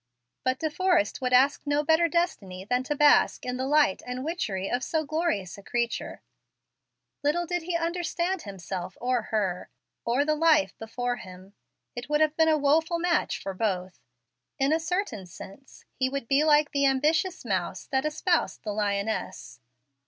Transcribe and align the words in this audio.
But 0.43 0.57
De 0.57 0.71
Forrest 0.71 1.21
would 1.21 1.31
ask 1.31 1.61
no 1.63 1.83
better 1.83 2.07
destiny 2.07 2.65
than 2.65 2.81
to 2.85 2.95
bask 2.95 3.45
in 3.45 3.57
the 3.57 3.67
light 3.67 4.01
and 4.07 4.25
witchery 4.25 4.67
of 4.67 4.83
so 4.83 5.05
glorious 5.05 5.59
a 5.59 5.61
creature. 5.61 6.23
Little 7.21 7.45
did 7.45 7.61
he 7.61 7.75
understand 7.77 8.41
himself 8.41 8.97
or 8.99 9.21
her, 9.29 9.69
or 10.03 10.25
the 10.25 10.33
life 10.33 10.75
before 10.79 11.17
him. 11.17 11.53
It 11.95 12.09
would 12.09 12.19
have 12.19 12.35
been 12.35 12.49
a 12.49 12.57
woful 12.57 12.97
match 12.97 13.37
for 13.37 13.53
both. 13.53 13.99
In 14.57 14.73
a 14.73 14.79
certain 14.79 15.27
sense 15.27 15.85
he 15.93 16.09
would 16.09 16.27
be 16.27 16.43
like 16.43 16.71
the 16.71 16.87
ambitious 16.87 17.45
mouse 17.45 17.85
that 17.85 18.03
espoused 18.03 18.63
the 18.63 18.73
lioness. 18.73 19.59